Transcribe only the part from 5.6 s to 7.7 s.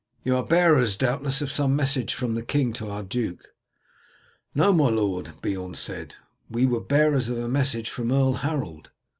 said, "we were bearers of a